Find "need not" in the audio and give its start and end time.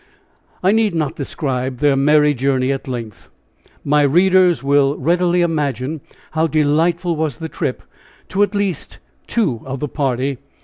0.71-1.15